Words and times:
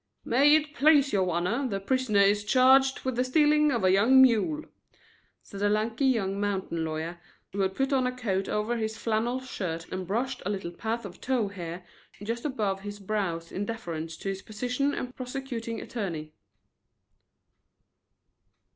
"May 0.25 0.55
it 0.55 0.73
please 0.73 1.13
your 1.13 1.29
honor, 1.29 1.67
the 1.67 1.79
prisoner 1.79 2.21
is 2.21 2.43
charged 2.43 3.05
with 3.05 3.15
the 3.15 3.23
stealing 3.23 3.71
of 3.71 3.83
a 3.83 3.91
young 3.91 4.19
mule," 4.19 4.65
said 5.43 5.61
a 5.61 5.69
lanky 5.69 6.07
young 6.07 6.39
mountain 6.39 6.83
lawyer, 6.83 7.19
who 7.53 7.59
had 7.59 7.75
put 7.75 7.93
on 7.93 8.07
a 8.07 8.11
coat 8.11 8.49
over 8.49 8.77
his 8.77 8.97
flannel 8.97 9.39
shirt 9.41 9.85
and 9.91 10.07
brushed 10.07 10.41
a 10.43 10.49
little 10.49 10.71
patch 10.71 11.05
of 11.05 11.21
tow 11.21 11.49
hair 11.49 11.85
just 12.23 12.45
above 12.45 12.79
his 12.81 12.97
brows 12.97 13.51
in 13.51 13.63
deference 13.63 14.17
to 14.17 14.29
his 14.29 14.41
position 14.41 14.95
of 14.95 15.15
prosecuting 15.15 15.79
attorney. 15.79 16.33